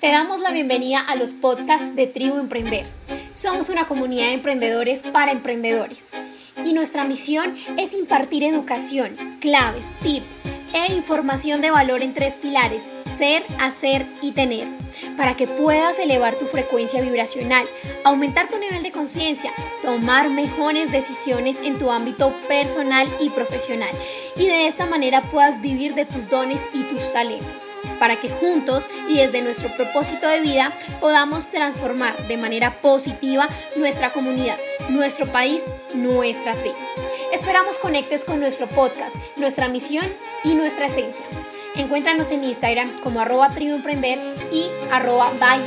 Te 0.00 0.12
damos 0.12 0.38
la 0.38 0.52
bienvenida 0.52 1.00
a 1.00 1.16
los 1.16 1.32
podcasts 1.32 1.96
de 1.96 2.06
Tribu 2.06 2.38
Emprender. 2.38 2.86
Somos 3.32 3.68
una 3.68 3.88
comunidad 3.88 4.26
de 4.26 4.34
emprendedores 4.34 5.02
para 5.02 5.32
emprendedores 5.32 5.98
y 6.64 6.72
nuestra 6.72 7.02
misión 7.02 7.56
es 7.76 7.92
impartir 7.94 8.44
educación, 8.44 9.16
claves, 9.40 9.82
tips 10.00 10.38
e 10.72 10.94
información 10.94 11.60
de 11.60 11.72
valor 11.72 12.02
en 12.02 12.14
tres 12.14 12.34
pilares, 12.34 12.84
ser, 13.18 13.44
hacer 13.58 14.06
y 14.22 14.30
tener, 14.30 14.68
para 15.16 15.36
que 15.36 15.48
puedas 15.48 15.98
elevar 15.98 16.36
tu 16.36 16.46
frecuencia 16.46 17.02
vibracional, 17.02 17.66
aumentar 18.04 18.48
tu 18.48 18.58
nivel 18.58 18.84
de 18.84 18.92
conciencia, 18.92 19.52
tomar 19.82 20.30
mejores 20.30 20.92
decisiones 20.92 21.58
en 21.62 21.78
tu 21.78 21.90
ámbito 21.90 22.32
personal 22.46 23.08
y 23.20 23.28
profesional 23.30 23.90
y 24.36 24.46
de 24.46 24.68
esta 24.68 24.86
manera 24.86 25.22
puedas 25.30 25.60
vivir 25.60 25.94
de 25.94 26.04
tus 26.04 26.28
dones 26.28 26.60
y 26.72 26.84
tus 26.84 27.12
talentos, 27.12 27.68
para 27.98 28.20
que 28.20 28.28
juntos 28.28 28.88
y 29.08 29.16
desde 29.16 29.42
nuestro 29.42 29.68
propósito 29.76 30.28
de 30.28 30.40
vida 30.40 30.72
podamos 31.00 31.50
transformar 31.50 32.16
de 32.28 32.36
manera 32.36 32.80
positiva 32.80 33.48
nuestra 33.76 34.12
comunidad, 34.12 34.58
nuestro 34.90 35.26
país, 35.26 35.64
nuestra 35.92 36.54
tribu. 36.54 36.76
Esperamos 37.32 37.78
conectes 37.78 38.24
con 38.24 38.38
nuestro 38.38 38.68
podcast, 38.68 39.16
nuestra 39.36 39.68
misión 39.68 40.06
y 40.44 40.54
nuestra 40.54 40.86
esencia. 40.86 41.24
Encuéntranos 41.78 42.28
en 42.32 42.42
Instagram 42.42 43.00
como 43.02 43.20
arroba 43.20 43.50
y 44.50 44.68
arroba 44.90 45.30
by. 45.38 45.60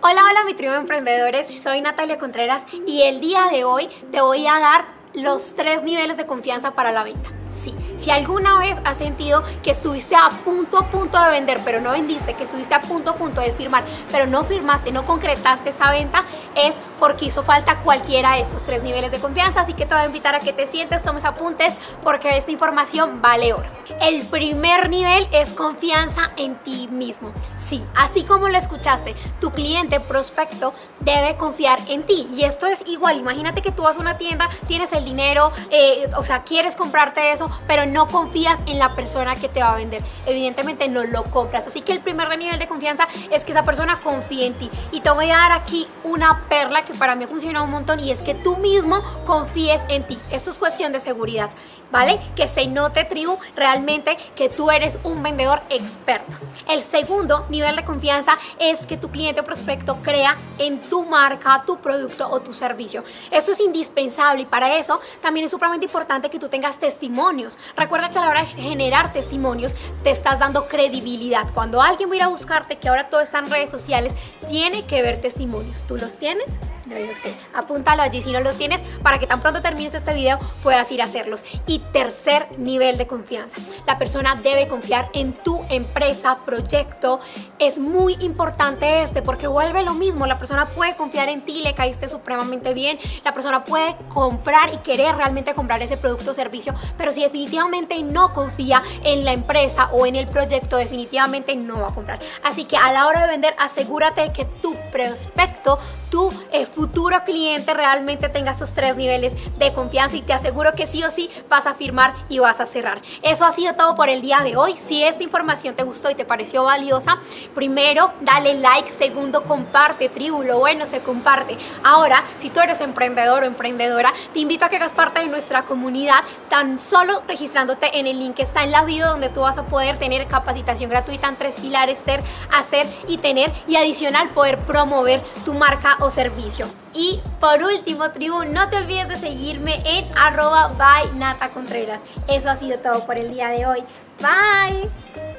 Hola, 0.00 0.22
hola 0.30 0.44
mi 0.46 0.54
tribu 0.54 0.70
de 0.72 0.78
emprendedores, 0.78 1.48
soy 1.60 1.80
Natalia 1.80 2.18
Contreras 2.18 2.64
y 2.86 3.02
el 3.02 3.20
día 3.20 3.48
de 3.50 3.64
hoy 3.64 3.88
te 4.12 4.20
voy 4.20 4.46
a 4.46 4.60
dar 4.60 4.84
los 5.14 5.56
tres 5.56 5.82
niveles 5.82 6.16
de 6.16 6.26
confianza 6.26 6.70
para 6.70 6.92
la 6.92 7.02
venta. 7.02 7.30
Sí, 7.52 7.74
si 8.02 8.10
alguna 8.10 8.58
vez 8.58 8.76
has 8.84 8.98
sentido 8.98 9.44
que 9.62 9.70
estuviste 9.70 10.16
a 10.16 10.28
punto 10.44 10.76
a 10.76 10.90
punto 10.90 11.22
de 11.22 11.30
vender, 11.30 11.60
pero 11.64 11.80
no 11.80 11.92
vendiste, 11.92 12.34
que 12.34 12.42
estuviste 12.42 12.74
a 12.74 12.80
punto 12.80 13.10
a 13.10 13.14
punto 13.14 13.40
de 13.40 13.52
firmar, 13.52 13.84
pero 14.10 14.26
no 14.26 14.42
firmaste, 14.42 14.90
no 14.90 15.04
concretaste 15.04 15.70
esta 15.70 15.92
venta, 15.92 16.24
es 16.56 16.74
porque 17.02 17.24
hizo 17.24 17.42
falta 17.42 17.80
cualquiera 17.80 18.34
de 18.34 18.42
estos 18.42 18.62
tres 18.62 18.80
niveles 18.84 19.10
de 19.10 19.18
confianza. 19.18 19.62
Así 19.62 19.74
que 19.74 19.86
te 19.86 19.92
voy 19.92 20.04
a 20.04 20.06
invitar 20.06 20.36
a 20.36 20.38
que 20.38 20.52
te 20.52 20.68
sientes, 20.68 21.02
tomes 21.02 21.24
apuntes, 21.24 21.74
porque 22.04 22.38
esta 22.38 22.52
información 22.52 23.20
vale 23.20 23.52
oro. 23.52 23.68
El 24.00 24.22
primer 24.22 24.88
nivel 24.88 25.26
es 25.32 25.50
confianza 25.50 26.30
en 26.36 26.54
ti 26.62 26.86
mismo. 26.92 27.32
Sí, 27.58 27.82
así 27.96 28.22
como 28.22 28.48
lo 28.48 28.56
escuchaste, 28.56 29.16
tu 29.40 29.50
cliente 29.50 29.98
prospecto 29.98 30.74
debe 31.00 31.36
confiar 31.36 31.80
en 31.88 32.04
ti. 32.04 32.28
Y 32.36 32.44
esto 32.44 32.68
es 32.68 32.80
igual. 32.86 33.18
Imagínate 33.18 33.62
que 33.62 33.72
tú 33.72 33.82
vas 33.82 33.96
a 33.96 34.00
una 34.00 34.16
tienda, 34.16 34.48
tienes 34.68 34.92
el 34.92 35.04
dinero, 35.04 35.50
eh, 35.70 36.08
o 36.16 36.22
sea, 36.22 36.44
quieres 36.44 36.76
comprarte 36.76 37.32
eso, 37.32 37.50
pero 37.66 37.84
no 37.84 38.06
confías 38.06 38.60
en 38.66 38.78
la 38.78 38.94
persona 38.94 39.34
que 39.34 39.48
te 39.48 39.58
va 39.58 39.72
a 39.72 39.76
vender. 39.76 40.02
Evidentemente 40.24 40.86
no 40.86 41.02
lo 41.02 41.24
compras. 41.24 41.66
Así 41.66 41.80
que 41.80 41.94
el 41.94 41.98
primer 41.98 42.28
nivel 42.38 42.60
de 42.60 42.68
confianza 42.68 43.08
es 43.32 43.44
que 43.44 43.50
esa 43.50 43.64
persona 43.64 44.00
confíe 44.02 44.46
en 44.46 44.54
ti. 44.54 44.70
Y 44.92 45.00
te 45.00 45.10
voy 45.10 45.28
a 45.32 45.38
dar 45.38 45.50
aquí 45.50 45.88
una 46.04 46.44
perla 46.48 46.84
que 46.84 46.91
para 46.94 47.14
mí 47.14 47.24
ha 47.24 47.28
funcionado 47.28 47.64
un 47.64 47.70
montón 47.70 48.00
y 48.00 48.10
es 48.10 48.22
que 48.22 48.34
tú 48.34 48.56
mismo 48.56 49.02
confíes 49.24 49.82
en 49.88 50.06
ti. 50.06 50.18
Esto 50.30 50.50
es 50.50 50.58
cuestión 50.58 50.92
de 50.92 51.00
seguridad, 51.00 51.50
¿vale? 51.90 52.20
Que 52.36 52.48
se 52.48 52.66
note, 52.66 53.04
tribu, 53.04 53.38
realmente 53.56 54.16
que 54.34 54.48
tú 54.48 54.70
eres 54.70 54.98
un 55.04 55.22
vendedor 55.22 55.62
experto. 55.70 56.36
El 56.68 56.82
segundo 56.82 57.46
nivel 57.48 57.76
de 57.76 57.84
confianza 57.84 58.38
es 58.58 58.86
que 58.86 58.96
tu 58.96 59.10
cliente 59.10 59.40
o 59.40 59.44
prospecto 59.44 59.96
crea 60.02 60.38
en 60.58 60.80
tu 60.80 61.02
marca, 61.04 61.64
tu 61.66 61.78
producto 61.78 62.28
o 62.30 62.40
tu 62.40 62.52
servicio. 62.52 63.04
Esto 63.30 63.52
es 63.52 63.60
indispensable 63.60 64.42
y 64.42 64.46
para 64.46 64.76
eso 64.76 65.00
también 65.20 65.44
es 65.44 65.50
supremamente 65.50 65.86
importante 65.86 66.30
que 66.30 66.38
tú 66.38 66.48
tengas 66.48 66.78
testimonios. 66.78 67.58
Recuerda 67.76 68.10
que 68.10 68.18
a 68.18 68.22
la 68.22 68.28
hora 68.28 68.40
de 68.40 68.46
generar 68.46 69.12
testimonios 69.12 69.74
te 70.02 70.10
estás 70.10 70.38
dando 70.38 70.66
credibilidad. 70.66 71.52
Cuando 71.52 71.82
alguien 71.82 72.08
va 72.08 72.14
a 72.14 72.16
ir 72.16 72.22
a 72.22 72.28
buscarte, 72.28 72.78
que 72.78 72.88
ahora 72.88 73.08
todo 73.08 73.20
está 73.20 73.38
en 73.38 73.50
redes 73.50 73.70
sociales, 73.70 74.14
tiene 74.48 74.84
que 74.86 75.02
ver 75.02 75.20
testimonios. 75.20 75.82
¿Tú 75.86 75.96
los 75.96 76.18
tienes? 76.18 76.58
No 76.92 76.98
lo 76.98 77.14
sé. 77.14 77.34
Apúntalo 77.54 78.02
allí 78.02 78.20
si 78.20 78.32
no 78.32 78.40
los 78.40 78.56
tienes 78.56 78.82
para 79.02 79.18
que 79.18 79.26
tan 79.26 79.40
pronto 79.40 79.62
termines 79.62 79.94
este 79.94 80.12
video 80.12 80.38
puedas 80.62 80.90
ir 80.92 81.00
a 81.00 81.06
hacerlos. 81.06 81.42
Y 81.66 81.78
tercer 81.92 82.46
nivel 82.58 82.98
de 82.98 83.06
confianza. 83.06 83.58
La 83.86 83.98
persona 83.98 84.40
debe 84.42 84.68
confiar 84.68 85.08
en 85.14 85.32
tu 85.32 85.64
empresa, 85.70 86.38
proyecto. 86.44 87.20
Es 87.58 87.78
muy 87.78 88.14
importante 88.20 89.02
este 89.02 89.22
porque 89.22 89.46
vuelve 89.46 89.82
lo 89.82 89.94
mismo. 89.94 90.26
La 90.26 90.38
persona 90.38 90.66
puede 90.66 90.94
confiar 90.96 91.28
en 91.28 91.42
ti, 91.42 91.62
le 91.62 91.74
caíste 91.74 92.08
supremamente 92.08 92.74
bien. 92.74 92.98
La 93.24 93.32
persona 93.32 93.64
puede 93.64 93.96
comprar 94.08 94.72
y 94.74 94.78
querer 94.78 95.14
realmente 95.14 95.54
comprar 95.54 95.82
ese 95.82 95.96
producto 95.96 96.32
o 96.32 96.34
servicio. 96.34 96.74
Pero 96.98 97.12
si 97.12 97.22
definitivamente 97.22 98.02
no 98.02 98.32
confía 98.32 98.82
en 99.04 99.24
la 99.24 99.32
empresa 99.32 99.88
o 99.92 100.06
en 100.06 100.16
el 100.16 100.26
proyecto, 100.28 100.76
definitivamente 100.76 101.56
no 101.56 101.80
va 101.80 101.88
a 101.88 101.94
comprar. 101.94 102.18
Así 102.42 102.64
que 102.64 102.76
a 102.76 102.92
la 102.92 103.06
hora 103.06 103.22
de 103.22 103.28
vender, 103.28 103.54
asegúrate 103.58 104.32
que 104.32 104.44
tu 104.44 104.74
prospecto, 104.92 105.78
tu 106.10 106.30
eh, 106.52 106.66
futuro 106.66 107.16
cliente 107.24 107.72
realmente 107.72 108.28
tenga 108.28 108.50
estos 108.50 108.74
tres 108.74 108.96
niveles 108.96 109.34
de 109.58 109.72
confianza 109.72 110.14
y 110.14 110.20
te 110.20 110.34
aseguro 110.34 110.74
que 110.74 110.86
sí 110.86 111.02
o 111.02 111.10
sí 111.10 111.30
vas 111.48 111.66
a 111.66 111.74
firmar 111.74 112.14
y 112.28 112.38
vas 112.38 112.60
a 112.60 112.66
cerrar. 112.66 113.00
Eso 113.22 113.46
ha 113.46 113.52
sido 113.52 113.74
todo 113.74 113.94
por 113.94 114.10
el 114.10 114.20
día 114.20 114.40
de 114.44 114.54
hoy. 114.54 114.74
Si 114.78 115.02
esta 115.02 115.22
información 115.22 115.74
te 115.74 115.82
gustó 115.84 116.10
y 116.10 116.14
te 116.14 116.26
pareció 116.26 116.64
valiosa, 116.64 117.18
primero 117.54 118.12
dale 118.20 118.54
like, 118.54 118.90
segundo 118.90 119.44
comparte, 119.44 120.10
tribu, 120.10 120.42
lo 120.42 120.58
bueno 120.58 120.86
se 120.86 121.00
comparte. 121.00 121.56
Ahora, 121.82 122.22
si 122.36 122.50
tú 122.50 122.60
eres 122.60 122.82
emprendedor 122.82 123.42
o 123.42 123.46
emprendedora, 123.46 124.12
te 124.34 124.40
invito 124.40 124.66
a 124.66 124.68
que 124.68 124.76
hagas 124.76 124.92
parte 124.92 125.20
de 125.20 125.28
nuestra 125.28 125.62
comunidad 125.62 126.20
tan 126.50 126.78
solo 126.78 127.22
registrándote 127.26 127.98
en 127.98 128.06
el 128.06 128.18
link 128.18 128.36
que 128.36 128.42
está 128.42 128.64
en 128.64 128.70
la 128.70 128.84
video 128.84 129.08
donde 129.08 129.30
tú 129.30 129.40
vas 129.40 129.56
a 129.56 129.64
poder 129.64 129.98
tener 129.98 130.26
capacitación 130.26 130.90
gratuita 130.90 131.28
en 131.28 131.36
tres 131.36 131.56
pilares, 131.56 131.98
ser, 131.98 132.22
hacer 132.52 132.86
y 133.08 133.16
tener 133.16 133.50
y 133.66 133.76
adicional 133.76 134.28
poder 134.28 134.58
promover 134.82 135.22
tu 135.44 135.54
marca 135.54 135.96
o 136.00 136.10
servicio. 136.10 136.66
Y 136.94 137.20
por 137.40 137.62
último, 137.62 138.10
tribu, 138.10 138.44
no 138.44 138.68
te 138.68 138.76
olvides 138.76 139.08
de 139.08 139.16
seguirme 139.16 139.80
en 139.84 140.04
arroba 140.16 140.68
by 140.76 141.50
Contreras. 141.54 142.02
Eso 142.28 142.50
ha 142.50 142.56
sido 142.56 142.78
todo 142.78 143.06
por 143.06 143.16
el 143.16 143.32
día 143.32 143.48
de 143.48 143.66
hoy. 143.66 143.84
Bye. 144.20 145.31